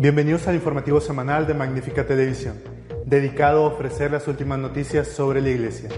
Bienvenidos 0.00 0.48
al 0.48 0.54
informativo 0.54 0.98
semanal 0.98 1.46
de 1.46 1.52
Magnífica 1.52 2.06
Televisión, 2.06 2.54
dedicado 3.04 3.64
a 3.64 3.68
ofrecer 3.68 4.10
las 4.10 4.26
últimas 4.28 4.58
noticias 4.58 5.06
sobre 5.08 5.42
la 5.42 5.50
Iglesia. 5.50 5.90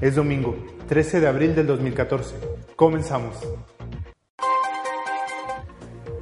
Es 0.00 0.14
domingo, 0.14 0.56
13 0.88 1.20
de 1.20 1.26
abril 1.26 1.54
del 1.54 1.66
2014. 1.66 2.34
Comenzamos. 2.76 3.36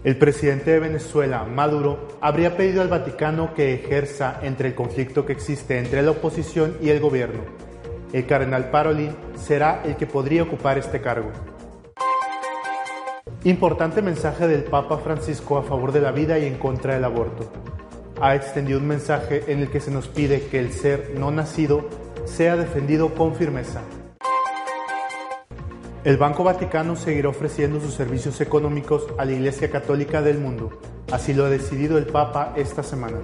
El 0.03 0.19
presidente 0.19 0.73
de 0.73 0.81
Venezuela, 0.81 1.45
Maduro, 1.45 2.09
habría 2.21 2.57
pedido 2.57 2.83
al 2.83 2.89
Vaticano 2.89 3.55
que 3.55 3.75
ejerza 3.75 4.41
entre 4.43 4.71
el 4.71 4.75
conflicto 4.75 5.25
que 5.25 5.33
existe 5.33 5.79
entre 5.79 6.03
la 6.03 6.11
oposición 6.11 6.79
y 6.83 6.89
el 6.89 6.99
gobierno. 6.99 7.43
El 8.13 8.27
cardenal 8.27 8.73
Parolin 8.73 9.15
será 9.37 9.85
el 9.85 9.95
que 9.95 10.09
podría 10.09 10.43
ocupar 10.43 10.79
este 10.79 11.01
cargo. 11.01 11.31
Importante 13.45 14.03
mensaje 14.03 14.47
del 14.47 14.65
Papa 14.65 14.99
Francisco 14.99 15.57
a 15.57 15.63
favor 15.63 15.93
de 15.93 16.03
la 16.03 16.13
vida 16.13 16.39
y 16.39 16.45
en 16.45 16.59
contra 16.59 16.93
del 16.93 17.05
aborto. 17.05 17.51
Ha 18.21 18.35
extendido 18.35 18.79
un 18.79 18.87
mensaje 18.87 19.51
en 19.51 19.61
el 19.61 19.71
que 19.71 19.81
se 19.81 19.91
nos 19.91 20.09
pide 20.09 20.49
que 20.49 20.59
el 20.59 20.75
ser 20.75 21.15
no 21.17 21.31
nacido 21.31 21.89
sea 22.27 22.57
defendido 22.57 23.15
con 23.15 23.35
firmeza. 23.35 23.81
El 26.05 26.19
Banco 26.19 26.45
Vaticano 26.45 26.97
seguirá 26.97 27.31
ofreciendo 27.31 27.81
sus 27.81 27.95
servicios 27.95 28.43
económicos 28.43 29.07
a 29.17 29.25
la 29.25 29.33
Iglesia 29.33 29.71
Católica 29.71 30.21
del 30.21 30.37
mundo. 30.37 30.79
Así 31.11 31.33
lo 31.33 31.47
ha 31.47 31.49
decidido 31.49 31.97
el 31.97 32.05
Papa 32.05 32.53
esta 32.57 32.83
semana. 32.83 33.21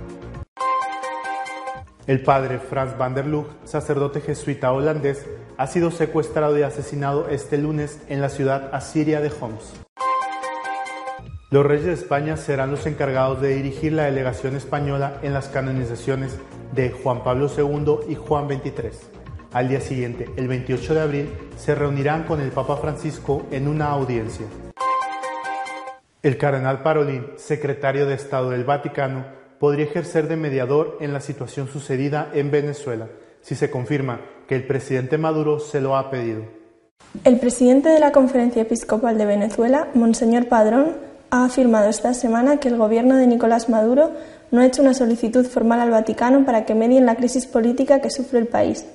El 2.07 2.23
padre 2.23 2.59
Franz 2.59 2.97
van 2.97 3.15
der 3.15 3.27
Lug, 3.27 3.49
sacerdote 3.65 4.23
jesuita 4.23 4.73
holandés, 4.73 5.27
ha 5.59 5.67
sido 5.67 5.91
secuestrado 5.91 6.59
y 6.59 6.63
asesinado 6.63 7.29
este 7.29 7.59
lunes 7.59 8.01
en 8.09 8.23
la 8.23 8.31
ciudad 8.31 8.71
asiria 8.73 9.21
de 9.21 9.31
Homs. 9.41 9.86
Los 11.57 11.65
reyes 11.65 11.87
de 11.87 11.95
España 11.95 12.37
serán 12.37 12.71
los 12.71 12.85
encargados 12.85 13.41
de 13.41 13.55
dirigir 13.55 13.95
la 13.95 14.03
delegación 14.03 14.57
española 14.57 15.21
en 15.23 15.33
las 15.33 15.49
canonizaciones 15.49 16.37
de 16.75 16.91
Juan 16.91 17.25
Pablo 17.25 17.49
II 17.49 18.13
y 18.13 18.15
Juan 18.15 18.47
XXIII. 18.47 18.91
Al 19.55 19.71
día 19.71 19.81
siguiente, 19.81 20.29
el 20.37 20.49
28 20.49 20.93
de 20.93 21.01
abril, 21.01 21.31
se 21.57 21.75
reunirán 21.75 22.25
con 22.25 22.43
el 22.43 22.51
Papa 22.51 22.77
Francisco 22.77 23.47
en 23.51 23.69
una 23.69 23.87
audiencia. 23.87 24.45
El 26.23 26.37
cardenal 26.37 26.83
Parolin, 26.83 27.25
secretario 27.37 28.05
de 28.05 28.17
Estado 28.17 28.51
del 28.51 28.65
Vaticano, 28.65 29.25
podría 29.59 29.87
ejercer 29.87 30.29
de 30.29 30.37
mediador 30.37 30.99
en 31.01 31.15
la 31.15 31.21
situación 31.21 31.69
sucedida 31.69 32.31
en 32.35 32.51
Venezuela, 32.51 33.09
si 33.41 33.55
se 33.55 33.71
confirma 33.71 34.21
que 34.47 34.57
el 34.57 34.67
presidente 34.67 35.17
Maduro 35.17 35.59
se 35.59 35.81
lo 35.81 35.97
ha 35.97 36.11
pedido. 36.11 36.43
El 37.25 37.41
presidente 37.41 37.89
de 37.89 37.99
la 37.99 38.13
Conferencia 38.13 38.61
Episcopal 38.61 39.17
de 39.17 39.25
Venezuela, 39.25 39.89
Monseñor 39.95 40.49
Padrón, 40.49 41.06
ha 41.31 41.45
afirmado 41.45 41.89
esta 41.89 42.15
semana 42.15 42.59
que 42.59 42.69
el 42.69 42.77
gobierno 42.77 43.17
de 43.17 43.27
Nicolás 43.27 43.69
Maduro 43.69 44.13
no 44.51 44.61
ha 44.61 44.67
hecho 44.67 44.83
una 44.83 44.95
solicitud 44.95 45.45
formal 45.47 45.81
al 45.81 45.91
Vaticano 45.91 46.45
para 46.45 46.65
que 46.65 46.75
medie 46.75 46.99
en 46.99 47.07
la 47.07 47.17
crisis 47.17 47.47
política 47.47 48.01
que 48.01 48.11
sufre 48.11 48.39
el 48.39 48.47
país, 48.47 48.87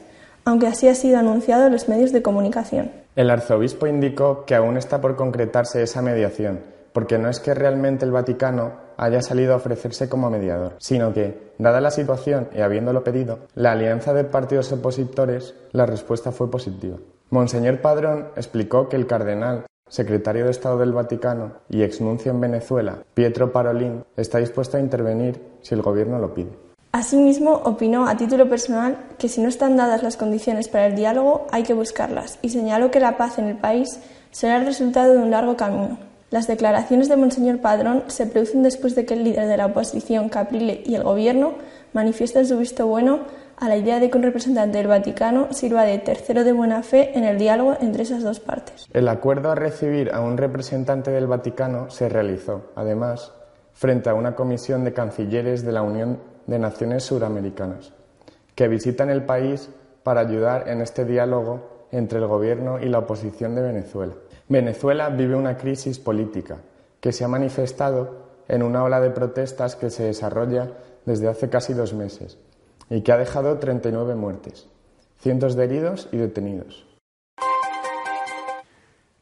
aunque 0.46 0.68
así 0.68 0.88
ha 0.88 0.96
sido 0.96 1.20
anunciado 1.20 1.68
en 1.68 1.74
los 1.74 1.90
medios 1.90 2.12
de 2.12 2.22
comunicación. 2.22 2.91
El 3.16 3.30
arzobispo 3.30 3.88
indicó 3.88 4.46
que 4.46 4.56
aún 4.56 4.78
está 4.78 5.02
por 5.02 5.16
concretarse 5.16 5.84
esa 5.84 6.02
mediación, 6.02 6.62
porque 6.94 7.18
no 7.18 7.30
es 7.30 7.40
que 7.40 7.53
realmente 7.53 8.06
el 8.06 8.12
Vaticano 8.12 8.74
haya 8.97 9.22
salido 9.22 9.53
a 9.53 9.58
ofrecerse 9.58 10.08
como 10.08 10.30
mediador, 10.30 10.75
sino 10.80 11.14
que, 11.14 11.53
dada 11.58 11.81
la 11.81 11.91
situación 11.91 12.50
y 12.53 12.62
habiéndolo 12.62 13.03
pedido, 13.03 13.40
la 13.56 13.72
alianza 13.72 14.14
de 14.14 14.24
partidos 14.24 14.72
opositores, 14.72 15.56
la 15.72 15.86
respuesta 15.86 16.31
fue 16.31 16.50
positiva. 16.50 16.97
Monseñor 17.30 17.81
Padrón 17.81 18.30
explicó 18.36 18.90
que 18.90 18.97
el 18.97 19.08
cardenal 19.08 19.66
secretario 19.91 20.46
de 20.46 20.52
Estado 20.52 20.78
del 20.78 20.94
Vaticano 20.94 21.52
y 21.69 21.81
exnuncio 21.81 22.31
en 22.31 22.40
Venezuela, 22.40 23.00
Pietro 23.13 23.52
Parolin, 23.52 24.06
está 24.16 24.38
dispuesto 24.38 24.78
a 24.78 24.79
intervenir 24.79 25.40
si 25.62 25.75
el 25.75 25.81
gobierno 25.81 26.18
lo 26.18 26.34
pide. 26.34 26.50
Asimismo, 26.94 27.62
opinó 27.66 28.07
a 28.07 28.16
título 28.16 28.47
personal 28.50 28.97
que 29.18 29.28
si 29.28 29.41
no 29.41 29.50
están 29.50 29.75
dadas 29.75 30.02
las 30.02 30.16
condiciones 30.16 30.69
para 30.69 30.88
el 30.88 30.96
diálogo, 30.96 31.46
hay 31.52 31.63
que 31.63 31.74
buscarlas, 31.74 32.40
y 32.41 32.50
señaló 32.50 32.90
que 32.90 33.02
la 33.02 33.18
paz 33.18 33.38
en 33.38 33.47
el 33.47 33.57
país 33.57 34.00
será 34.31 34.57
el 34.57 34.66
resultado 34.66 35.13
de 35.13 35.19
un 35.19 35.31
largo 35.31 35.57
camino. 35.57 35.97
Las 36.29 36.47
declaraciones 36.47 37.09
de 37.09 37.18
Monseñor 37.18 37.59
Padrón 37.59 38.06
se 38.08 38.25
producen 38.25 38.63
después 38.63 38.96
de 38.96 39.06
que 39.06 39.16
el 39.16 39.25
líder 39.25 39.47
de 39.47 39.58
la 39.58 39.66
oposición, 39.66 40.29
Caprile, 40.29 40.81
y 40.85 40.96
el 40.96 41.03
gobierno 41.03 41.56
manifiesten 41.91 42.46
su 42.46 42.58
visto 42.58 42.88
bueno 42.88 43.19
a 43.61 43.69
la 43.69 43.77
idea 43.77 43.99
de 43.99 44.09
que 44.09 44.17
un 44.17 44.23
representante 44.23 44.79
del 44.79 44.88
Vaticano 44.88 45.53
sirva 45.53 45.83
de 45.83 45.99
tercero 45.99 46.44
de 46.44 46.51
buena 46.51 46.81
fe 46.81 47.16
en 47.16 47.23
el 47.23 47.38
diálogo 47.38 47.77
entre 47.79 48.01
esas 48.01 48.23
dos 48.23 48.39
partes. 48.39 48.88
El 48.91 49.07
acuerdo 49.07 49.51
a 49.51 49.55
recibir 49.55 50.09
a 50.11 50.19
un 50.19 50.35
representante 50.35 51.11
del 51.11 51.27
Vaticano 51.27 51.91
se 51.91 52.09
realizó, 52.09 52.72
además, 52.75 53.31
frente 53.73 54.09
a 54.09 54.16
una 54.16 54.35
comisión 54.35 54.83
de 54.83 54.94
cancilleres 54.94 55.63
de 55.63 55.73
la 55.73 55.83
Unión 55.83 56.19
de 56.47 56.57
Naciones 56.57 57.03
Suramericanas, 57.03 57.94
que 58.55 58.67
visitan 58.67 59.11
el 59.11 59.25
país 59.25 59.69
para 60.01 60.22
ayudar 60.22 60.67
en 60.67 60.81
este 60.81 61.05
diálogo 61.05 61.88
entre 61.91 62.17
el 62.17 62.25
gobierno 62.25 62.79
y 62.79 62.89
la 62.89 62.97
oposición 62.97 63.53
de 63.53 63.61
Venezuela. 63.61 64.13
Venezuela 64.49 65.09
vive 65.09 65.35
una 65.35 65.55
crisis 65.55 65.99
política 65.99 66.57
que 66.99 67.11
se 67.11 67.23
ha 67.23 67.28
manifestado 67.28 68.31
en 68.47 68.63
una 68.63 68.83
ola 68.83 68.99
de 68.99 69.11
protestas 69.11 69.75
que 69.75 69.91
se 69.91 70.05
desarrolla 70.05 70.72
desde 71.05 71.28
hace 71.28 71.47
casi 71.47 71.73
dos 71.73 71.93
meses 71.93 72.39
y 72.91 73.02
que 73.02 73.12
ha 73.13 73.18
dejado 73.18 73.57
39 73.57 74.16
muertes, 74.16 74.68
cientos 75.18 75.56
de 75.56 75.63
heridos 75.63 76.09
y 76.12 76.18
detenidos. 76.18 76.85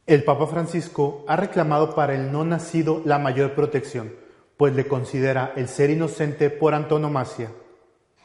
El 0.08 0.24
Papa 0.24 0.48
Francisco 0.48 1.24
ha 1.28 1.36
reclamado 1.36 1.94
para 1.94 2.16
el 2.16 2.32
no 2.32 2.44
nacido 2.44 3.04
la 3.06 3.20
mayor 3.20 3.54
protección, 3.54 4.16
pues 4.58 4.76
le 4.76 4.88
considera 4.88 5.54
el 5.56 5.68
ser 5.68 5.92
inocente 5.92 6.50
por 6.50 6.74
antonomasia. 6.74 7.52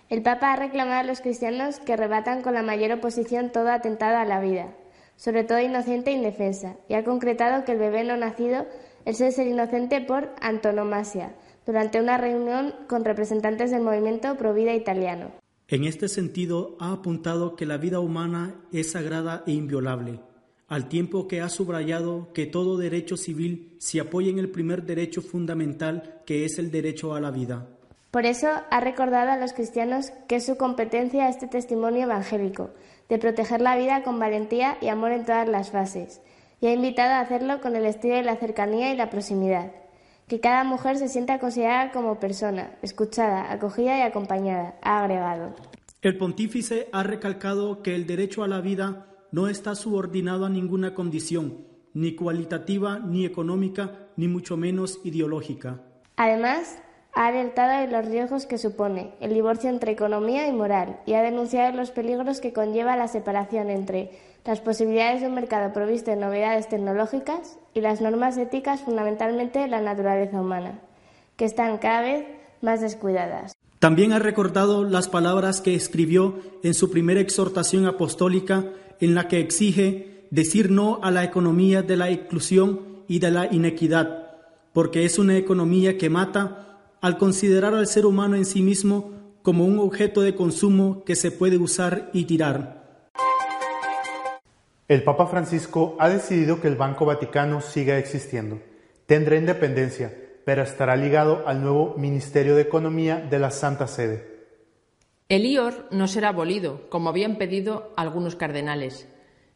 El 0.09 0.22
Papa 0.22 0.55
ha 0.55 0.56
reclamado 0.56 1.00
a 1.00 1.05
los 1.05 1.21
cristianos 1.21 1.78
que 1.78 1.97
rebatan 1.97 2.41
con 2.41 2.55
la 2.55 2.62
mayor 2.62 2.93
oposición 2.93 3.50
todo 3.50 3.71
atentado 3.71 4.16
a 4.16 4.25
la 4.25 4.41
vida, 4.41 4.69
sobre 5.16 5.44
todo 5.44 5.61
inocente 5.61 6.11
e 6.11 6.15
indefensa, 6.15 6.76
y 6.88 6.94
ha 6.94 7.05
concretado 7.05 7.65
que 7.65 7.72
el 7.72 7.78
bebé 7.78 8.03
no 8.03 8.16
nacido 8.16 8.65
es 9.05 9.21
el 9.21 9.32
ser 9.32 9.47
inocente 9.47 10.00
por 10.00 10.31
antonomasia, 10.41 11.34
durante 11.66 12.00
una 12.00 12.19
reunión 12.19 12.75
con 12.88 13.04
representantes 13.04 13.70
del 13.70 13.82
movimiento 13.82 14.36
Provida 14.36 14.75
italiano. 14.75 15.32
En 15.69 15.84
este 15.84 16.08
sentido, 16.08 16.76
ha 16.78 16.92
apuntado 16.92 17.56
que 17.56 17.64
la 17.64 17.78
vida 17.78 18.00
humana 18.00 18.54
es 18.70 18.92
sagrada 18.92 19.42
e 19.47 19.52
inviolable, 19.52 20.20
al 20.69 20.88
tiempo 20.88 21.26
que 21.26 21.41
ha 21.41 21.48
subrayado 21.48 22.32
que 22.34 22.47
todo 22.47 22.76
derecho 22.76 23.16
civil 23.16 23.75
se 23.78 24.00
apoya 24.00 24.30
en 24.30 24.38
el 24.38 24.50
primer 24.50 24.82
derecho 24.82 25.22
fundamental, 25.22 26.20
que 26.26 26.44
es 26.44 26.58
el 26.58 26.70
derecho 26.70 27.14
a 27.14 27.20
la 27.20 27.30
vida. 27.30 27.67
Por 28.10 28.26
eso 28.26 28.49
ha 28.70 28.81
recordado 28.81 29.31
a 29.32 29.38
los 29.38 29.55
cristianos 29.55 30.12
que 30.28 30.37
es 30.37 30.46
su 30.46 30.56
competencia 30.56 31.28
este 31.28 31.49
testimonio 31.49 32.02
evangélico, 32.02 32.70
de 33.08 33.19
proteger 33.19 33.60
la 33.60 33.76
vida 33.76 34.02
con 34.02 34.19
valentía 34.19 34.76
y 34.81 34.88
amor 34.88 35.12
en 35.12 35.25
todas 35.25 35.49
las 35.49 35.70
fases, 35.70 36.20
y 36.60 36.67
ha 36.67 36.72
invitado 36.72 37.14
a 37.14 37.20
hacerlo 37.20 37.60
con 37.60 37.75
el 37.75 37.87
estilo 37.87 38.17
de 38.17 38.22
la 38.22 38.37
cercanía 38.37 38.93
y 38.93 38.96
la 38.96 39.10
proximidad 39.10 39.72
que 40.29 40.41
cada 40.41 40.65
mujer 40.65 40.97
se 40.99 41.09
sienta 41.09 41.38
considerada 41.38 41.93
como 41.93 42.19
persona, 42.19 42.76
escuchada, 42.82 43.53
acogida 43.53 43.99
y 43.99 44.03
acompañada, 44.03 44.79
ha 44.82 45.00
agregado. 45.00 45.55
El 46.03 46.19
pontífice 46.19 46.88
ha 46.93 47.03
recalcado 47.03 47.82
que 47.82 47.94
el 47.94 48.06
derecho 48.06 48.43
a 48.43 48.49
la 48.49 48.61
vida 48.61 49.06
no 49.32 49.49
está 49.49 49.75
subordinado 49.75 50.47
a 50.47 50.50
ninguna 50.50 50.94
condición, 50.94 51.67
ni 51.93 52.15
cualitativa, 52.15 52.99
ni 52.99 53.25
económica, 53.25 54.09
ni 54.17 54.29
mucho 54.29 54.56
menos 54.56 55.00
ideológica. 55.05 55.81
Además, 56.17 56.79
ha 57.15 57.29
alertado 57.29 57.81
de 57.81 57.91
los 57.91 58.06
riesgos 58.06 58.47
que 58.47 58.59
supone 58.59 59.15
el 59.20 59.35
divorcio 59.35 59.70
entre 59.70 59.93
economía 59.93 60.49
y 60.49 60.53
moral 60.53 61.00
y 61.06 61.15
ha 61.15 61.23
denunciado 61.23 61.77
los 61.77 61.91
peligros 61.91 62.41
que 62.41 62.53
conlleva 62.53 62.97
la 62.97 63.09
separación 63.09 63.70
entre 63.70 64.11
las 64.44 64.61
posibilidades 64.61 65.23
de 65.23 65.29
un 65.29 65.35
mercado 65.35 65.73
provisto 65.73 66.11
de 66.11 66.17
novedades 66.17 66.69
tecnológicas 66.69 67.58
y 67.73 67.81
las 67.81 68.00
normas 68.00 68.37
éticas 68.37 68.82
fundamentalmente 68.82 69.67
la 69.69 69.81
naturaleza 69.81 70.41
humana. 70.41 70.81
que 71.37 71.46
están 71.46 71.79
cada 71.79 72.00
vez 72.02 72.26
más 72.62 72.81
descuidadas. 72.81 73.56
También 73.81 74.12
ha 74.12 74.20
recordado 74.20 74.85
las 74.85 75.08
palabras 75.08 75.61
que 75.61 75.75
escribió 75.75 76.38
en 76.62 76.75
su 76.75 76.93
primera 76.93 77.20
exhortación 77.20 77.87
apostólica 77.87 78.67
en 79.00 79.17
la 79.17 79.26
que 79.26 79.41
exige 79.41 80.26
decir 80.31 80.70
no 80.70 81.00
a 81.02 81.11
la 81.11 81.25
economía 81.25 81.82
de 81.82 81.96
la 81.96 82.08
exclusión 82.08 83.02
y 83.08 83.19
de 83.19 83.32
la 83.32 83.52
inequidad, 83.52 84.31
porque 84.73 85.05
es 85.05 85.19
una 85.19 85.37
economía 85.37 85.99
que 85.99 86.08
mata 86.08 86.79
al 87.00 87.19
considerar 87.19 87.75
al 87.75 87.88
ser 87.88 88.06
humano 88.06 88.37
en 88.37 88.44
sí 88.44 88.62
mismo 88.62 89.11
como 89.43 89.67
un 89.67 89.81
objeto 89.81 90.20
de 90.20 90.37
consumo 90.37 91.02
que 91.05 91.17
se 91.17 91.32
puede 91.32 91.58
usar 91.58 92.11
y 92.12 92.26
tirar. 92.26 92.83
El 94.86 95.02
Papa 95.02 95.26
Francisco 95.26 95.96
ha 95.98 96.10
decidido 96.10 96.60
que 96.60 96.69
el 96.69 96.76
Banco 96.76 97.06
Vaticano 97.06 97.62
siga 97.62 97.96
existiendo. 97.96 98.60
Tendrá 99.06 99.36
independencia, 99.36 100.14
pero 100.44 100.62
estará 100.62 100.94
ligado 100.94 101.48
al 101.48 101.62
nuevo 101.62 101.94
Ministerio 101.96 102.54
de 102.54 102.62
Economía 102.62 103.16
de 103.16 103.38
la 103.38 103.50
Santa 103.50 103.86
Sede. 103.86 104.34
El 105.31 105.46
IOR 105.46 105.88
no 105.90 106.06
será 106.06 106.28
abolido, 106.28 106.90
como 106.90 107.08
habían 107.08 107.38
pedido 107.38 107.94
algunos 107.96 108.36
cardenales, 108.36 109.08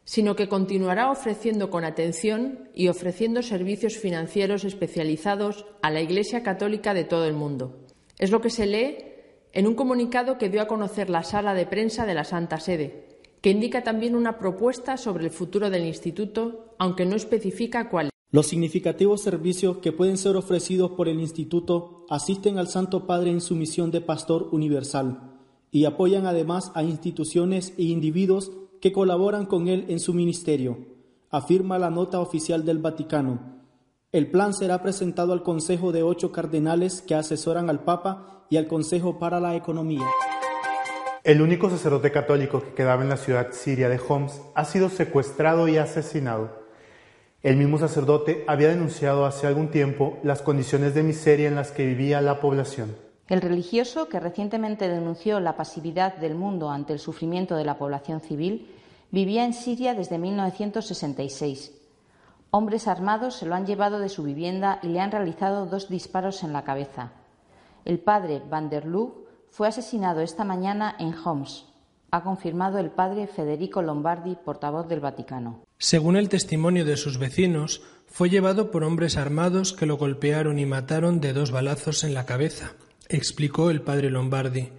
sino 0.03 0.35
que 0.35 0.49
continuará 0.49 1.11
ofreciendo 1.11 1.69
con 1.69 1.85
atención 1.85 2.67
y 2.73 2.87
ofreciendo 2.87 3.43
servicios 3.43 3.97
financieros 3.97 4.63
especializados 4.63 5.67
a 5.83 5.91
la 5.91 6.01
Iglesia 6.01 6.41
Católica 6.41 6.95
de 6.95 7.03
todo 7.03 7.27
el 7.27 7.33
mundo. 7.33 7.85
Es 8.17 8.31
lo 8.31 8.41
que 8.41 8.49
se 8.49 8.65
lee 8.65 8.97
en 9.53 9.67
un 9.67 9.75
comunicado 9.75 10.39
que 10.39 10.49
dio 10.49 10.63
a 10.63 10.67
conocer 10.67 11.11
la 11.11 11.21
sala 11.21 11.53
de 11.53 11.67
prensa 11.67 12.07
de 12.07 12.15
la 12.15 12.23
Santa 12.23 12.59
Sede, 12.59 13.18
que 13.41 13.51
indica 13.51 13.83
también 13.83 14.15
una 14.15 14.37
propuesta 14.37 14.97
sobre 14.97 15.25
el 15.25 15.31
futuro 15.31 15.69
del 15.69 15.85
instituto, 15.85 16.75
aunque 16.77 17.05
no 17.05 17.15
especifica 17.15 17.89
cuál. 17.89 18.09
Los 18.31 18.47
significativos 18.47 19.21
servicios 19.21 19.77
que 19.77 19.91
pueden 19.91 20.17
ser 20.17 20.35
ofrecidos 20.35 20.91
por 20.91 21.07
el 21.07 21.19
instituto 21.19 22.05
asisten 22.09 22.59
al 22.59 22.67
Santo 22.67 23.07
Padre 23.07 23.31
en 23.31 23.41
su 23.41 23.55
misión 23.55 23.89
de 23.89 24.01
pastor 24.01 24.49
universal 24.51 25.31
y 25.71 25.85
apoyan 25.85 26.25
además 26.25 26.71
a 26.75 26.83
instituciones 26.83 27.73
e 27.77 27.83
individuos 27.83 28.51
que 28.81 28.91
colaboran 28.91 29.45
con 29.45 29.67
él 29.67 29.85
en 29.89 29.99
su 29.99 30.13
ministerio, 30.13 30.77
afirma 31.29 31.79
la 31.79 31.89
nota 31.89 32.19
oficial 32.19 32.65
del 32.65 32.77
Vaticano. 32.77 33.59
El 34.11 34.31
plan 34.31 34.53
será 34.53 34.81
presentado 34.81 35.33
al 35.33 35.43
Consejo 35.43 35.91
de 35.91 36.03
ocho 36.03 36.31
cardenales 36.31 37.01
que 37.01 37.15
asesoran 37.15 37.69
al 37.69 37.83
Papa 37.83 38.45
y 38.49 38.57
al 38.57 38.67
Consejo 38.67 39.19
para 39.19 39.39
la 39.39 39.55
Economía. 39.55 40.05
El 41.29 41.43
único 41.43 41.69
sacerdote 41.69 42.11
católico 42.11 42.59
que 42.59 42.73
quedaba 42.73 43.03
en 43.03 43.09
la 43.09 43.15
ciudad 43.15 43.51
siria 43.51 43.87
de 43.87 43.99
Homs 43.99 44.41
ha 44.55 44.65
sido 44.65 44.89
secuestrado 44.89 45.67
y 45.67 45.77
asesinado. 45.77 46.49
El 47.43 47.55
mismo 47.55 47.77
sacerdote 47.77 48.43
había 48.47 48.69
denunciado 48.69 49.27
hace 49.27 49.45
algún 49.45 49.69
tiempo 49.69 50.17
las 50.23 50.41
condiciones 50.41 50.95
de 50.95 51.03
miseria 51.03 51.47
en 51.47 51.53
las 51.53 51.71
que 51.71 51.85
vivía 51.85 52.19
la 52.21 52.39
población. 52.39 52.95
El 53.27 53.41
religioso, 53.41 54.09
que 54.09 54.19
recientemente 54.19 54.89
denunció 54.89 55.39
la 55.39 55.55
pasividad 55.55 56.15
del 56.15 56.33
mundo 56.33 56.71
ante 56.71 56.93
el 56.93 56.99
sufrimiento 56.99 57.55
de 57.55 57.65
la 57.65 57.77
población 57.77 58.21
civil, 58.21 58.67
vivía 59.11 59.45
en 59.45 59.53
Siria 59.53 59.93
desde 59.93 60.17
1966. 60.17 61.79
Hombres 62.49 62.87
armados 62.87 63.35
se 63.35 63.45
lo 63.45 63.53
han 63.53 63.67
llevado 63.67 63.99
de 63.99 64.09
su 64.09 64.23
vivienda 64.23 64.79
y 64.81 64.87
le 64.87 64.99
han 64.99 65.11
realizado 65.11 65.67
dos 65.67 65.89
disparos 65.89 66.41
en 66.41 66.53
la 66.53 66.63
cabeza. 66.63 67.11
El 67.85 67.99
padre 67.99 68.41
Van 68.49 68.71
der 68.71 68.87
Lug 68.87 69.28
fue 69.51 69.67
asesinado 69.67 70.21
esta 70.21 70.43
mañana 70.43 70.95
en 70.99 71.13
Homs, 71.13 71.65
ha 72.11 72.23
confirmado 72.23 72.79
el 72.79 72.91
padre 72.91 73.27
Federico 73.27 73.81
Lombardi, 73.81 74.35
portavoz 74.35 74.87
del 74.87 74.99
Vaticano. 74.99 75.61
Según 75.77 76.15
el 76.15 76.29
testimonio 76.29 76.85
de 76.85 76.97
sus 76.97 77.17
vecinos, 77.17 77.81
fue 78.07 78.29
llevado 78.29 78.71
por 78.71 78.83
hombres 78.83 79.17
armados 79.17 79.73
que 79.73 79.85
lo 79.85 79.97
golpearon 79.97 80.59
y 80.59 80.65
mataron 80.65 81.21
de 81.21 81.33
dos 81.33 81.51
balazos 81.51 82.03
en 82.03 82.13
la 82.13 82.25
cabeza 82.25 82.73
explicó 83.09 83.71
el 83.71 83.81
padre 83.81 84.11
Lombardi. 84.11 84.69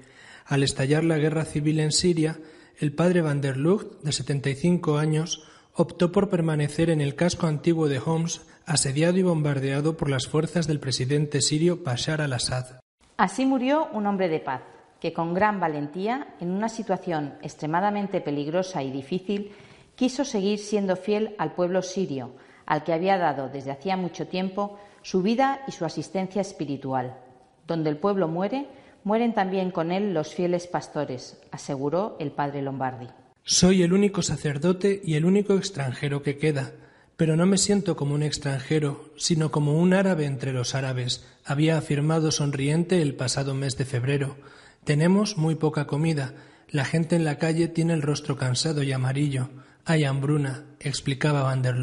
Al 0.47 0.63
estallar 0.63 1.05
la 1.05 1.19
guerra 1.19 1.45
civil 1.45 1.81
en 1.81 1.93
Siria, 1.93 2.41
el 2.79 2.93
padre 2.93 3.21
Van 3.21 3.41
der 3.41 3.57
Lucht, 3.57 4.03
de 4.03 4.13
75 4.13 4.97
años, 4.97 5.43
optó 5.75 6.13
por 6.13 6.31
permanecer 6.31 6.91
en 6.91 7.01
el 7.01 7.15
casco 7.15 7.47
antiguo 7.47 7.89
de 7.89 7.99
Homs, 7.99 8.43
asediado 8.65 9.19
y 9.19 9.23
bombardeado 9.23 9.97
por 9.97 10.09
las 10.09 10.29
fuerzas 10.29 10.67
del 10.67 10.81
presidente 10.81 11.43
sirio 11.43 11.81
Bashar 11.85 12.21
al-Assad. 12.21 12.80
Así 13.21 13.45
murió 13.45 13.91
un 13.93 14.07
hombre 14.07 14.31
de 14.31 14.41
paz, 14.41 14.63
que 14.99 15.13
con 15.13 15.35
gran 15.35 15.61
valentía, 15.61 16.29
en 16.41 16.51
una 16.51 16.71
situación 16.71 17.35
extremadamente 17.43 18.23
peligrosa 18.23 18.83
y 18.83 18.91
difícil, 18.91 19.53
quiso 19.95 20.25
seguir 20.25 20.59
siendo 20.59 20.97
fiel 20.97 21.35
al 21.37 21.53
pueblo 21.53 21.83
sirio, 21.83 22.31
al 22.65 22.83
que 22.83 22.95
había 22.95 23.19
dado 23.19 23.51
desde 23.51 23.73
hacía 23.73 23.99
mucho 23.99 24.27
tiempo 24.27 24.79
su 25.03 25.21
vida 25.21 25.61
y 25.69 25.73
su 25.73 25.85
asistencia 25.85 26.41
espiritual. 26.41 27.19
Donde 27.67 27.91
el 27.91 27.99
pueblo 27.99 28.27
muere, 28.27 28.69
mueren 29.05 29.35
también 29.35 29.71
con 29.71 29.93
él 29.93 30.15
los 30.15 30.35
fieles 30.35 30.67
pastores, 30.67 31.43
aseguró 31.51 32.17
el 32.21 32.33
padre 32.33 32.63
Lombardi. 32.63 33.09
Soy 33.43 33.83
el 33.83 33.93
único 33.93 34.23
sacerdote 34.23 34.99
y 35.05 35.17
el 35.17 35.27
único 35.27 35.57
extranjero 35.57 36.23
que 36.23 36.39
queda, 36.39 36.73
pero 37.21 37.37
no 37.37 37.45
me 37.45 37.59
siento 37.59 37.97
como 37.97 38.15
un 38.15 38.23
extranjero, 38.23 39.11
sino 39.15 39.51
como 39.51 39.79
un 39.79 39.93
árabe 39.93 40.25
entre 40.25 40.55
los 40.55 40.75
árabes, 40.75 41.23
había 41.45 41.77
afirmado 41.77 42.31
sonriente 42.31 43.03
el 43.03 43.15
pasado 43.15 43.53
mes 43.53 43.77
de 43.77 43.85
febrero. 43.85 44.37
Tenemos 44.85 45.37
muy 45.37 45.55
poca 45.55 45.87
comida, 45.87 46.33
la 46.71 46.87
gente 46.87 47.17
en 47.17 47.27
la 47.27 47.37
calle 47.37 47.69
tiene 47.69 47.93
el 47.93 48.01
rostro 48.01 48.39
cansado 48.39 48.83
y 48.83 48.93
amarillo, 48.93 49.51
hay 49.85 50.05
hambruna, 50.05 50.65
explicaba 50.81 51.43
Van 51.43 51.61
der 51.61 51.75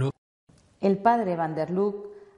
El 0.81 0.97
padre 0.97 1.35
Van 1.35 1.53
der 1.53 1.69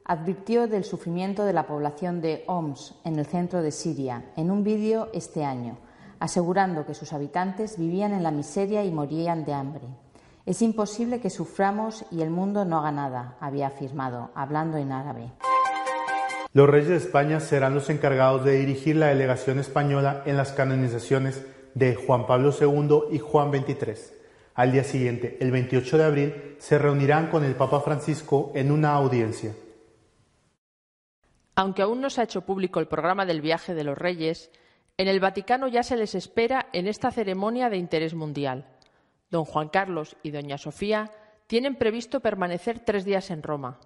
advirtió 0.04 0.68
del 0.68 0.84
sufrimiento 0.84 1.46
de 1.46 1.54
la 1.54 1.68
población 1.68 2.20
de 2.20 2.44
Homs, 2.48 2.96
en 3.06 3.18
el 3.18 3.26
centro 3.26 3.62
de 3.62 3.72
Siria, 3.72 4.26
en 4.36 4.52
un 4.52 4.66
vídeo 4.66 5.08
este 5.14 5.46
año, 5.46 5.78
asegurando 6.20 6.86
que 6.86 6.96
sus 6.96 7.14
habitantes 7.14 7.78
vivían 7.78 8.12
en 8.12 8.24
la 8.24 8.32
miseria 8.32 8.84
y 8.84 8.92
morían 8.92 9.46
de 9.46 9.54
hambre. 9.54 9.88
Es 10.50 10.64
imposible 10.64 11.22
que 11.22 11.30
suframos 11.30 12.06
y 12.10 12.24
el 12.24 12.32
mundo 12.32 12.66
no 12.66 12.80
haga 12.80 12.92
nada, 12.92 13.38
había 13.40 13.68
afirmado, 13.68 14.32
hablando 14.34 14.78
en 14.78 14.92
árabe. 14.92 15.30
Los 16.54 16.68
reyes 16.68 16.90
de 16.90 16.96
España 16.96 17.40
serán 17.40 17.76
los 17.76 17.92
encargados 17.92 18.44
de 18.44 18.58
dirigir 18.58 18.96
la 18.96 19.10
delegación 19.10 19.60
española 19.60 20.24
en 20.26 20.38
las 20.38 20.52
canonizaciones 20.52 21.46
de 21.76 21.94
Juan 21.94 22.26
Pablo 22.26 22.52
II 22.60 23.16
y 23.16 23.20
Juan 23.20 23.52
XXIII. 23.52 24.18
Al 24.56 24.72
día 24.72 24.84
siguiente, 24.84 25.38
el 25.40 25.52
28 25.52 26.00
de 26.00 26.04
abril, 26.04 26.56
se 26.58 26.80
reunirán 26.80 27.28
con 27.28 27.44
el 27.44 27.54
Papa 27.54 27.82
Francisco 27.82 28.52
en 28.56 28.72
una 28.72 28.94
audiencia. 28.94 29.54
Aunque 31.54 31.84
aún 31.84 32.02
no 32.02 32.10
se 32.10 32.22
ha 32.22 32.24
hecho 32.24 32.42
público 32.42 32.80
el 32.80 32.88
programa 32.88 33.28
del 33.28 33.42
viaje 33.42 33.76
de 33.76 33.84
los 33.84 34.00
reyes, 34.00 34.50
en 34.98 35.10
el 35.10 35.20
Vaticano 35.20 35.68
ya 35.68 35.84
se 35.84 35.96
les 35.96 36.16
espera 36.16 36.70
en 36.74 36.88
esta 36.88 37.12
ceremonia 37.12 37.70
de 37.70 37.78
interés 37.78 38.16
mundial. 38.16 38.66
Don 39.30 39.46
Juan 39.46 39.70
Carlos 39.70 40.16
y 40.24 40.32
Doña 40.32 40.58
Sofía 40.58 41.12
tienen 41.48 41.76
previsto 41.76 42.20
permanecer 42.20 42.80
tres 42.80 43.06
días 43.06 43.32
en 43.32 43.44
Roma. 43.44 43.80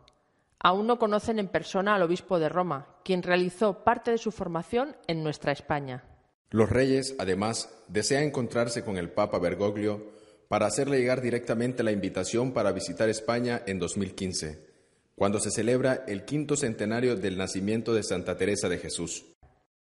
Aún 0.59 0.87
no 0.87 0.99
conocen 0.99 1.39
en 1.39 1.49
persona 1.49 1.95
al 1.95 2.03
obispo 2.03 2.39
de 2.39 2.49
Roma, 2.49 2.87
quien 3.03 3.23
realizó 3.23 3.83
parte 3.83 4.11
de 4.11 4.17
su 4.17 4.31
formación 4.31 4.95
en 5.07 5.23
nuestra 5.23 5.51
España. 5.51 6.03
Los 6.49 6.69
reyes, 6.69 7.15
además, 7.19 7.69
desean 7.87 8.23
encontrarse 8.23 8.83
con 8.83 8.97
el 8.97 9.09
Papa 9.09 9.39
Bergoglio 9.39 10.11
para 10.47 10.67
hacerle 10.67 10.99
llegar 10.99 11.21
directamente 11.21 11.83
la 11.83 11.91
invitación 11.91 12.53
para 12.53 12.71
visitar 12.71 13.09
España 13.09 13.61
en 13.65 13.79
2015 13.79 14.73
cuando 15.15 15.39
se 15.39 15.51
celebra 15.51 16.03
el 16.07 16.25
quinto 16.25 16.55
centenario 16.55 17.15
del 17.15 17.37
nacimiento 17.37 17.93
de 17.93 18.03
Santa 18.03 18.37
Teresa 18.37 18.67
de 18.69 18.77
Jesús. 18.77 19.25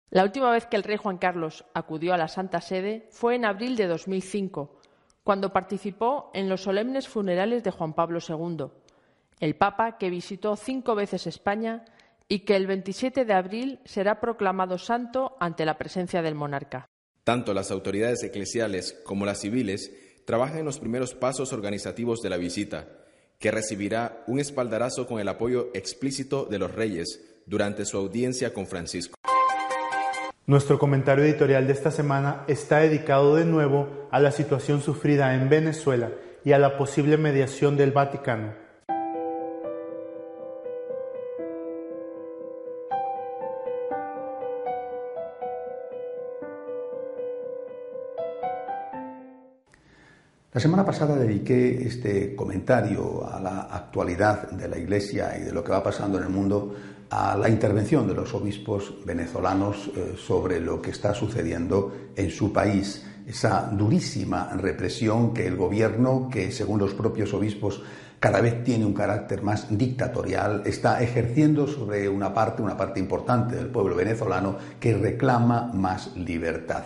La 0.09 0.23
última 0.23 0.51
vez 0.51 0.65
que 0.65 0.75
el 0.75 0.83
rey 0.83 0.97
Juan 0.97 1.17
Carlos 1.17 1.65
acudió 1.73 2.13
a 2.13 2.17
la 2.17 2.27
Santa 2.27 2.61
Sede 2.61 3.07
fue 3.11 3.35
en 3.35 3.45
abril 3.45 3.75
de 3.75 3.87
2005, 3.87 4.79
cuando 5.25 5.51
participó 5.51 6.29
en 6.35 6.49
los 6.49 6.61
solemnes 6.61 7.07
funerales 7.07 7.63
de 7.63 7.71
Juan 7.71 7.93
Pablo 7.93 8.19
II, 8.25 8.67
el 9.39 9.55
Papa 9.55 9.97
que 9.97 10.11
visitó 10.11 10.55
cinco 10.55 10.93
veces 10.93 11.25
España 11.25 11.83
y 12.27 12.41
que 12.41 12.55
el 12.55 12.67
27 12.67 13.25
de 13.25 13.33
abril 13.33 13.79
será 13.85 14.19
proclamado 14.19 14.77
santo 14.77 15.35
ante 15.39 15.65
la 15.65 15.79
presencia 15.79 16.21
del 16.21 16.35
monarca. 16.35 16.87
Tanto 17.23 17.55
las 17.55 17.71
autoridades 17.71 18.21
eclesiales 18.21 19.01
como 19.03 19.25
las 19.25 19.41
civiles 19.41 19.91
trabajan 20.25 20.59
en 20.59 20.65
los 20.65 20.77
primeros 20.77 21.15
pasos 21.15 21.53
organizativos 21.53 22.21
de 22.21 22.29
la 22.29 22.37
visita 22.37 22.87
que 23.39 23.49
recibirá 23.49 24.23
un 24.27 24.39
espaldarazo 24.39 25.07
con 25.07 25.19
el 25.19 25.27
apoyo 25.27 25.71
explícito 25.73 26.45
de 26.45 26.59
los 26.59 26.71
reyes 26.71 27.41
durante 27.47 27.85
su 27.85 27.97
audiencia 27.97 28.53
con 28.53 28.67
Francisco. 28.67 29.14
Nuestro 30.47 30.77
comentario 30.77 31.23
editorial 31.23 31.65
de 31.65 31.73
esta 31.73 31.89
semana 31.89 32.43
está 32.47 32.77
dedicado 32.77 33.35
de 33.35 33.45
nuevo 33.45 34.07
a 34.11 34.19
la 34.19 34.29
situación 34.29 34.79
sufrida 34.79 35.33
en 35.33 35.49
Venezuela 35.49 36.11
y 36.43 36.51
a 36.51 36.59
la 36.59 36.77
posible 36.77 37.17
mediación 37.17 37.75
del 37.77 37.91
Vaticano. 37.91 38.53
La 50.53 50.61
semana 50.61 50.85
pasada 50.85 51.15
dediqué 51.15 51.87
este 51.87 52.35
comentario 52.35 53.27
a 53.27 53.39
la 53.39 53.61
actualidad 53.61 54.51
de 54.51 54.67
la 54.67 54.77
Iglesia 54.77 55.35
y 55.39 55.41
de 55.41 55.51
lo 55.51 55.63
que 55.63 55.71
va 55.71 55.83
pasando 55.83 56.19
en 56.19 56.25
el 56.25 56.29
mundo 56.29 56.75
a 57.09 57.37
la 57.37 57.49
intervención 57.49 58.07
de 58.07 58.13
los 58.13 58.33
obispos 58.33 58.93
venezolanos 59.05 59.91
eh, 59.95 60.15
sobre 60.17 60.59
lo 60.59 60.81
que 60.81 60.91
está 60.91 61.13
sucediendo 61.13 61.93
en 62.15 62.29
su 62.31 62.51
país, 62.51 63.05
esa 63.27 63.69
durísima 63.71 64.51
represión 64.55 65.33
que 65.33 65.47
el 65.47 65.55
gobierno, 65.55 66.29
que 66.31 66.51
según 66.51 66.79
los 66.79 66.93
propios 66.93 67.33
obispos 67.33 67.81
cada 68.19 68.41
vez 68.41 68.63
tiene 68.63 68.85
un 68.85 68.93
carácter 68.93 69.43
más 69.43 69.67
dictatorial, 69.69 70.63
está 70.65 71.01
ejerciendo 71.01 71.67
sobre 71.67 72.09
una 72.09 72.33
parte, 72.33 72.61
una 72.61 72.77
parte 72.77 72.99
importante 72.99 73.55
del 73.55 73.67
pueblo 73.67 73.95
venezolano 73.95 74.57
que 74.79 74.95
reclama 74.97 75.69
más 75.73 76.15
libertad. 76.15 76.83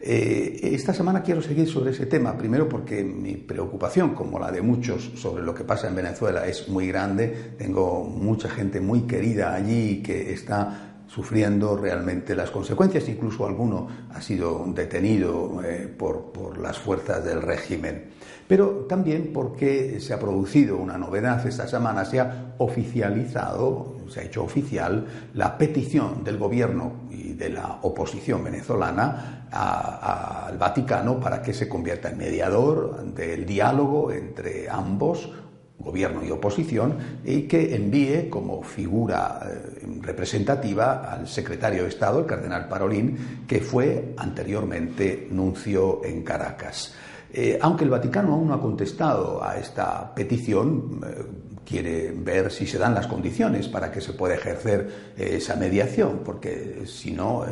Eh, 0.00 0.60
esta 0.74 0.92
semana 0.92 1.22
quiero 1.22 1.40
seguir 1.40 1.68
sobre 1.68 1.90
ese 1.90 2.06
tema, 2.06 2.36
primero 2.36 2.68
porque 2.68 3.02
mi 3.02 3.36
preocupación, 3.36 4.14
como 4.14 4.38
la 4.38 4.52
de 4.52 4.62
muchos, 4.62 5.12
sobre 5.16 5.42
lo 5.42 5.54
que 5.54 5.64
pasa 5.64 5.88
en 5.88 5.96
Venezuela 5.96 6.46
es 6.46 6.68
muy 6.68 6.88
grande. 6.88 7.54
Tengo 7.56 8.04
mucha 8.04 8.48
gente 8.48 8.80
muy 8.80 9.02
querida 9.02 9.54
allí 9.54 10.02
que 10.02 10.32
está 10.32 11.02
sufriendo 11.06 11.76
realmente 11.76 12.34
las 12.34 12.50
consecuencias, 12.50 13.08
incluso 13.08 13.46
alguno 13.46 13.88
ha 14.12 14.20
sido 14.20 14.64
detenido 14.74 15.62
eh, 15.64 15.88
por, 15.96 16.32
por 16.32 16.58
las 16.58 16.78
fuerzas 16.78 17.24
del 17.24 17.40
régimen 17.40 18.16
pero 18.48 18.86
también 18.88 19.30
porque 19.32 20.00
se 20.00 20.14
ha 20.14 20.18
producido 20.18 20.76
una 20.76 20.98
novedad 20.98 21.46
esta 21.46 21.66
semana, 21.66 22.04
se 22.04 22.20
ha 22.20 22.54
oficializado, 22.58 23.96
se 24.08 24.20
ha 24.20 24.22
hecho 24.24 24.44
oficial 24.44 25.06
la 25.34 25.58
petición 25.58 26.22
del 26.22 26.38
gobierno 26.38 27.06
y 27.10 27.32
de 27.32 27.50
la 27.50 27.78
oposición 27.82 28.44
venezolana 28.44 29.48
al 29.50 30.58
Vaticano 30.58 31.18
para 31.20 31.42
que 31.42 31.52
se 31.52 31.68
convierta 31.68 32.10
en 32.10 32.18
mediador 32.18 33.04
del 33.14 33.46
diálogo 33.46 34.12
entre 34.12 34.68
ambos 34.68 35.30
gobierno 35.78 36.24
y 36.24 36.30
oposición, 36.30 36.96
y 37.24 37.42
que 37.42 37.76
envíe 37.76 38.28
como 38.30 38.62
figura 38.62 39.40
eh, 39.44 39.86
representativa 40.00 41.12
al 41.12 41.28
secretario 41.28 41.82
de 41.82 41.90
Estado, 41.90 42.20
el 42.20 42.26
cardenal 42.26 42.66
Parolín, 42.68 43.44
que 43.46 43.60
fue 43.60 44.14
anteriormente 44.16 45.28
nuncio 45.30 46.00
en 46.04 46.22
Caracas. 46.22 46.94
Eh, 47.38 47.58
aunque 47.60 47.84
el 47.84 47.90
Vaticano 47.90 48.32
aún 48.32 48.48
no 48.48 48.54
ha 48.54 48.60
contestado 48.62 49.44
a 49.44 49.58
esta 49.58 50.14
petición, 50.14 51.02
eh, 51.06 51.22
quiere 51.66 52.10
ver 52.16 52.50
si 52.50 52.66
se 52.66 52.78
dan 52.78 52.94
las 52.94 53.06
condiciones 53.06 53.68
para 53.68 53.92
que 53.92 54.00
se 54.00 54.14
pueda 54.14 54.36
ejercer 54.36 55.12
eh, 55.18 55.34
esa 55.36 55.54
mediación, 55.54 56.22
porque 56.24 56.84
si 56.86 57.12
no, 57.12 57.44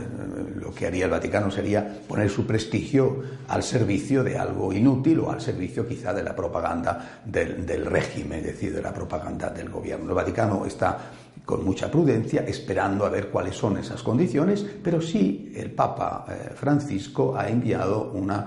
lo 0.57 0.73
que 0.75 0.87
haría 0.87 1.05
el 1.05 1.11
Vaticano 1.11 1.51
sería 1.51 1.99
poner 2.09 2.31
su 2.31 2.47
prestigio 2.47 3.25
al 3.49 3.63
servicio 3.63 4.25
de 4.25 4.39
algo 4.39 4.73
inútil 4.73 5.21
o 5.21 5.31
al 5.31 5.43
servicio 5.43 5.87
quizá 5.87 6.15
de 6.15 6.23
la 6.23 6.35
propaganda 6.35 7.21
del, 7.27 7.85
régimen, 7.85 8.39
es 8.39 8.47
decir, 8.47 8.75
de 8.75 8.81
la 8.81 8.95
propaganda 8.95 9.51
del 9.51 9.69
gobierno. 9.69 10.09
El 10.09 10.15
Vaticano 10.15 10.65
está 10.65 11.11
con 11.45 11.63
mucha 11.63 11.91
prudencia, 11.91 12.43
esperando 12.47 13.05
a 13.05 13.11
ver 13.11 13.29
cuáles 13.29 13.55
son 13.55 13.77
esas 13.77 14.03
condiciones, 14.03 14.65
pero 14.83 15.03
sí 15.03 15.53
el 15.55 15.73
Papa 15.73 16.25
Francisco 16.55 17.37
ha 17.37 17.51
enviado 17.51 18.13
una 18.15 18.47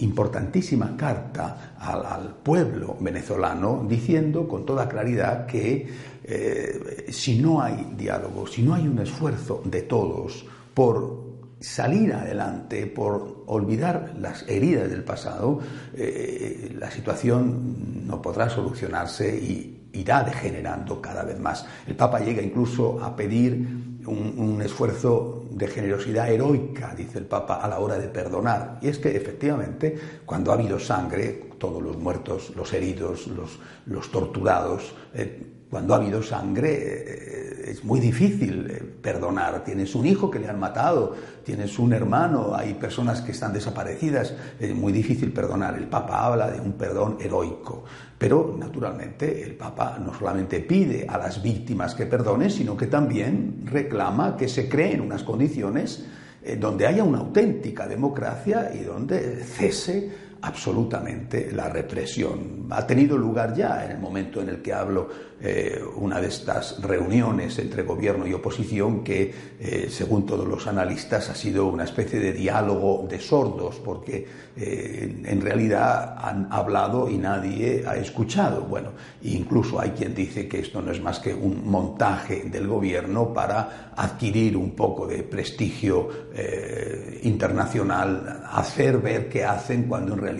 importantísima 0.00 0.96
carta 0.96 1.74
al, 1.78 2.34
pueblo 2.42 2.96
venezolano 3.00 3.86
diciendo 3.88 4.46
con 4.46 4.66
toda 4.66 4.88
claridad 4.88 5.46
que 5.46 5.88
eh, 6.24 7.06
si 7.10 7.40
no 7.40 7.62
hay 7.62 7.94
diálogo, 7.96 8.46
si 8.46 8.62
no 8.62 8.74
hay 8.74 8.86
un 8.86 8.98
esfuerzo 8.98 9.62
de 9.64 9.82
todos 9.82 10.44
por 10.74 11.32
salir 11.60 12.12
adelante, 12.12 12.86
por 12.86 13.44
olvidar 13.46 14.14
las 14.18 14.46
heridas 14.48 14.90
del 14.90 15.04
pasado, 15.04 15.60
eh, 15.94 16.74
la 16.78 16.90
situación 16.90 18.06
no 18.06 18.20
podrá 18.20 18.50
solucionarse 18.50 19.36
y 19.36 19.88
irá 19.92 20.22
degenerando 20.22 21.00
cada 21.00 21.22
vez 21.22 21.38
más. 21.38 21.64
El 21.86 21.96
Papa 21.96 22.20
llega 22.20 22.42
incluso 22.42 23.02
a 23.02 23.14
pedir 23.14 23.66
un, 24.06 24.60
esfuerzo 24.62 25.41
de 25.56 25.68
generosidad 25.68 26.30
heroica, 26.30 26.94
dice 26.96 27.18
el 27.18 27.26
Papa, 27.26 27.56
a 27.56 27.68
la 27.68 27.78
hora 27.78 27.98
de 27.98 28.08
perdonar. 28.08 28.78
Y 28.80 28.88
es 28.88 28.98
que 28.98 29.16
efectivamente, 29.16 29.98
cuando 30.24 30.50
ha 30.50 30.54
habido 30.54 30.78
sangre, 30.78 31.50
todos 31.58 31.82
los 31.82 31.96
muertos, 31.96 32.52
los 32.56 32.72
heridos, 32.72 33.28
los, 33.86 34.10
torturados, 34.10 34.94
eh, 35.14 35.61
cuando 35.72 35.94
ha 35.94 35.96
habido 35.96 36.22
sangre 36.22 36.70
eh, 36.70 37.70
es 37.70 37.82
muy 37.82 37.98
difícil 37.98 38.70
eh, 38.70 38.84
perdonar. 39.00 39.64
Tienes 39.64 39.94
un 39.94 40.04
hijo 40.04 40.30
que 40.30 40.38
le 40.38 40.46
han 40.46 40.60
matado, 40.60 41.16
tienes 41.42 41.78
un 41.78 41.94
hermano, 41.94 42.54
hay 42.54 42.74
personas 42.74 43.22
que 43.22 43.32
están 43.32 43.54
desaparecidas, 43.54 44.34
es 44.60 44.74
muy 44.74 44.92
difícil 44.92 45.32
perdonar. 45.32 45.78
El 45.78 45.86
Papa 45.86 46.26
habla 46.26 46.50
de 46.50 46.60
un 46.60 46.72
perdón 46.72 47.16
heroico. 47.18 47.84
Pero, 48.18 48.54
naturalmente, 48.58 49.42
el 49.42 49.54
Papa 49.54 49.98
no 49.98 50.12
solamente 50.12 50.60
pide 50.60 51.06
a 51.08 51.16
las 51.16 51.42
víctimas 51.42 51.94
que 51.94 52.04
perdonen, 52.04 52.50
sino 52.50 52.76
que 52.76 52.88
también 52.88 53.62
reclama 53.64 54.36
que 54.36 54.48
se 54.48 54.68
creen 54.68 55.00
unas 55.00 55.22
condiciones 55.22 56.04
eh, 56.42 56.56
donde 56.56 56.86
haya 56.86 57.02
una 57.02 57.20
auténtica 57.20 57.88
democracia 57.88 58.70
y 58.74 58.84
donde 58.84 59.42
cese 59.42 60.31
absolutamente 60.42 61.50
la 61.52 61.68
represión. 61.68 62.66
Ha 62.70 62.86
tenido 62.86 63.16
lugar 63.16 63.54
ya 63.54 63.84
en 63.84 63.92
el 63.92 63.98
momento 63.98 64.42
en 64.42 64.48
el 64.48 64.60
que 64.60 64.72
hablo 64.72 65.08
eh, 65.44 65.80
una 65.96 66.20
de 66.20 66.28
estas 66.28 66.80
reuniones 66.80 67.58
entre 67.58 67.82
gobierno 67.82 68.26
y 68.26 68.32
oposición 68.32 69.02
que, 69.02 69.34
eh, 69.58 69.88
según 69.90 70.24
todos 70.24 70.46
los 70.46 70.68
analistas, 70.68 71.30
ha 71.30 71.34
sido 71.34 71.66
una 71.66 71.82
especie 71.82 72.20
de 72.20 72.32
diálogo 72.32 73.06
de 73.08 73.18
sordos, 73.18 73.80
porque 73.84 74.24
eh, 74.56 75.22
en 75.24 75.40
realidad 75.40 76.16
han 76.16 76.46
hablado 76.50 77.08
y 77.08 77.18
nadie 77.18 77.84
ha 77.86 77.96
escuchado. 77.96 78.62
Bueno, 78.62 78.90
incluso 79.22 79.80
hay 79.80 79.90
quien 79.90 80.14
dice 80.14 80.46
que 80.46 80.60
esto 80.60 80.80
no 80.80 80.92
es 80.92 81.00
más 81.00 81.18
que 81.18 81.34
un 81.34 81.68
montaje 81.68 82.44
del 82.44 82.68
gobierno 82.68 83.32
para 83.32 83.92
adquirir 83.96 84.56
un 84.56 84.72
poco 84.72 85.06
de 85.06 85.24
prestigio 85.24 86.08
internacional, 87.22 88.44
hacer 88.50 88.98
ver 88.98 89.28
que 89.28 89.44
hacen 89.44 89.84
cuando 89.84 90.14
en 90.14 90.20
realidad 90.20 90.31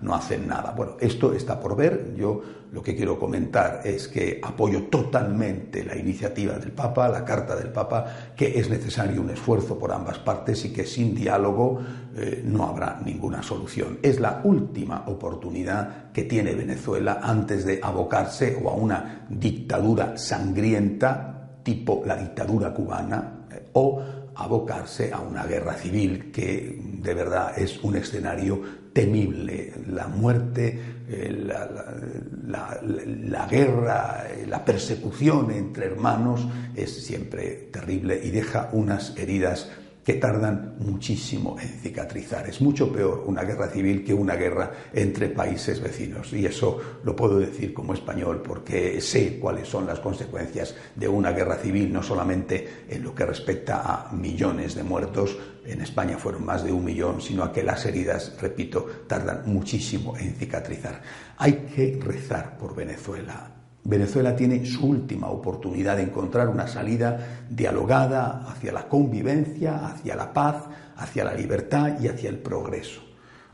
no 0.00 0.14
hacen 0.14 0.46
nada. 0.46 0.72
Bueno, 0.76 0.96
esto 1.00 1.32
está 1.32 1.58
por 1.58 1.76
ver. 1.76 2.14
Yo 2.16 2.42
lo 2.72 2.82
que 2.82 2.96
quiero 2.96 3.18
comentar 3.18 3.80
es 3.84 4.08
que 4.08 4.40
apoyo 4.42 4.84
totalmente 4.84 5.84
la 5.84 5.96
iniciativa 5.96 6.58
del 6.58 6.72
Papa, 6.72 7.08
la 7.08 7.24
carta 7.24 7.56
del 7.56 7.68
Papa, 7.68 8.06
que 8.36 8.58
es 8.58 8.68
necesario 8.68 9.20
un 9.20 9.30
esfuerzo 9.30 9.78
por 9.78 9.92
ambas 9.92 10.18
partes 10.18 10.64
y 10.64 10.72
que 10.72 10.84
sin 10.84 11.14
diálogo 11.14 11.80
eh, 12.16 12.42
no 12.44 12.64
habrá 12.64 13.00
ninguna 13.04 13.42
solución. 13.42 13.98
Es 14.02 14.20
la 14.20 14.40
última 14.44 15.04
oportunidad 15.06 16.12
que 16.12 16.24
tiene 16.24 16.54
Venezuela 16.54 17.20
antes 17.22 17.64
de 17.64 17.80
abocarse 17.82 18.60
o 18.62 18.68
a 18.68 18.74
una 18.74 19.26
dictadura 19.28 20.16
sangrienta 20.16 21.32
tipo 21.62 22.02
la 22.06 22.16
dictadura 22.16 22.72
cubana 22.72 23.46
eh, 23.50 23.70
o 23.72 24.02
abocarse 24.36 25.12
a 25.12 25.20
una 25.20 25.44
guerra 25.44 25.74
civil 25.74 26.30
que 26.30 26.78
de 26.80 27.14
verdad 27.14 27.58
es 27.58 27.82
un 27.82 27.96
escenario 27.96 28.85
temible. 28.96 29.74
La 29.90 30.08
muerte, 30.08 30.80
eh, 31.06 31.30
la, 31.46 32.80
la, 33.28 33.46
guerra, 33.46 34.24
eh, 34.26 34.46
la 34.46 34.64
persecución 34.64 35.50
entre 35.50 35.84
hermanos 35.84 36.48
es 36.74 37.04
siempre 37.04 37.68
terrible 37.70 38.18
y 38.24 38.30
deja 38.30 38.70
unas 38.72 39.14
heridas 39.18 39.70
que 40.06 40.14
tardan 40.14 40.76
muchísimo 40.78 41.56
en 41.60 41.66
cicatrizar. 41.66 42.48
Es 42.48 42.60
mucho 42.60 42.92
peor 42.92 43.24
una 43.26 43.42
guerra 43.42 43.68
civil 43.68 44.04
que 44.04 44.14
una 44.14 44.36
guerra 44.36 44.70
entre 44.92 45.30
países 45.30 45.80
vecinos. 45.80 46.32
Y 46.32 46.46
eso 46.46 47.00
lo 47.02 47.16
puedo 47.16 47.40
decir 47.40 47.74
como 47.74 47.92
español 47.92 48.40
porque 48.40 49.00
sé 49.00 49.40
cuáles 49.40 49.66
son 49.66 49.84
las 49.84 49.98
consecuencias 49.98 50.76
de 50.94 51.08
una 51.08 51.32
guerra 51.32 51.56
civil, 51.56 51.92
no 51.92 52.04
solamente 52.04 52.84
en 52.88 53.02
lo 53.02 53.16
que 53.16 53.26
respecta 53.26 53.82
a 53.82 54.12
millones 54.12 54.76
de 54.76 54.84
muertos, 54.84 55.36
en 55.64 55.80
España 55.80 56.16
fueron 56.16 56.44
más 56.46 56.62
de 56.62 56.70
un 56.70 56.84
millón, 56.84 57.20
sino 57.20 57.42
a 57.42 57.52
que 57.52 57.64
las 57.64 57.84
heridas, 57.84 58.36
repito, 58.40 58.86
tardan 59.08 59.42
muchísimo 59.46 60.16
en 60.16 60.36
cicatrizar. 60.36 61.02
Hay 61.36 61.66
que 61.74 61.98
rezar 62.00 62.56
por 62.58 62.76
Venezuela 62.76 63.55
Venezuela 63.88 64.34
tiene 64.34 64.66
su 64.66 64.86
última 64.86 65.28
oportunidad 65.28 65.96
de 65.96 66.02
encontrar 66.02 66.48
una 66.48 66.66
salida 66.66 67.44
dialogada 67.48 68.44
hacia 68.48 68.72
la 68.72 68.88
convivencia, 68.88 69.86
hacia 69.86 70.16
la 70.16 70.32
paz, 70.32 70.64
hacia 70.96 71.24
la 71.24 71.34
libertad 71.34 72.00
y 72.00 72.08
hacia 72.08 72.28
el 72.28 72.38
progreso. 72.38 73.00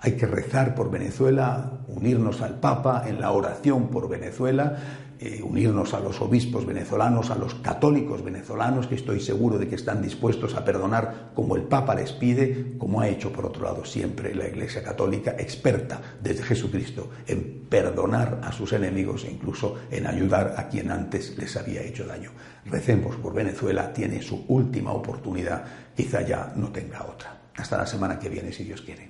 Hay 0.01 0.13
que 0.13 0.27
rezar 0.27 0.75
por 0.75 0.91
Venezuela, 0.91 1.71
unirnos 1.87 2.41
al 2.41 2.59
Papa 2.59 3.05
en 3.07 3.21
la 3.21 3.31
oración 3.31 3.89
por 3.89 4.09
Venezuela 4.09 4.79
eh, 5.25 5.41
unirnos 5.41 5.95
a 5.95 6.01
los 6.01 6.21
obispos 6.21 6.67
venezolanos, 6.67 7.31
a 7.31 7.37
los 7.37 7.55
católicos 7.55 8.25
venezolanos, 8.25 8.89
que 8.89 8.97
estoy 8.97 9.21
seguro 9.21 9.57
de 9.57 9.69
que 9.69 9.77
están 9.77 10.03
dispuestos 10.03 10.55
a 10.55 10.65
perdonar 10.65 11.31
como 11.33 11.55
el 11.55 11.63
Papa 11.63 11.95
les 11.95 12.11
pide, 12.11 12.75
como 12.77 13.01
ha 13.01 13.09
hecho 13.09 13.33
por 13.33 13.47
otro 13.47 13.63
lado 13.63 13.85
siempre 13.85 14.35
la 14.35 14.49
Iglesia 14.49 14.83
Católica, 14.83 15.37
experta 15.39 16.01
desde 16.21 16.43
Jesucristo 16.43 17.11
en 17.29 17.67
perdonar 17.69 18.41
a 18.43 18.51
sus 18.51 18.73
enemigos 18.73 19.25
e 19.25 19.31
incluso 19.31 19.79
en 19.93 20.09
ayudar 20.09 20.55
a 20.57 20.69
quien 20.69 20.91
antes 20.91 21.39
les 21.39 21.57
había 21.57 21.83
hecho 21.83 22.05
daño. 22.05 22.33
Recemos 22.67 23.15
por 23.15 23.33
Venezuela, 23.33 23.93
tiene 23.93 24.23
su 24.23 24.45
última 24.49 24.91
oportunidad, 24.91 25.65
quizá 25.95 26.23
ya 26.23 26.53
no 26.57 26.73
tenga 26.73 27.05
otra. 27.05 27.43
Hasta 27.55 27.79
la 27.79 27.87
semana 27.87 28.19
que 28.19 28.29
viene, 28.29 28.53
si 28.53 28.65
Dios 28.65 28.83
quiere. 28.83 29.09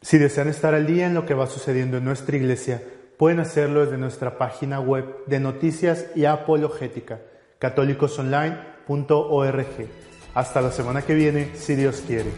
Si 0.00 0.18
desean 0.18 0.48
estar 0.48 0.72
al 0.72 0.86
día 0.86 1.06
en 1.06 1.14
lo 1.14 1.26
que 1.26 1.34
va 1.34 1.48
sucediendo 1.48 1.96
en 1.96 2.04
nuestra 2.04 2.36
iglesia, 2.36 2.80
pueden 3.18 3.40
hacerlo 3.40 3.84
desde 3.84 3.98
nuestra 3.98 4.38
página 4.38 4.80
web 4.80 5.26
de 5.26 5.40
noticias 5.40 6.06
y 6.14 6.24
apologética 6.24 7.20
católicosonline.org. 7.58 9.88
Hasta 10.34 10.60
la 10.60 10.70
semana 10.70 11.02
que 11.02 11.14
viene, 11.14 11.50
si 11.54 11.74
Dios 11.76 12.02
quiere. 12.06 12.30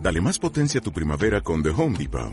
Dale 0.00 0.20
más 0.20 0.40
potencia 0.40 0.80
a 0.80 0.82
tu 0.82 0.92
primavera 0.92 1.42
con 1.42 1.62
The 1.62 1.70
Home 1.70 1.96
Depot. 1.96 2.32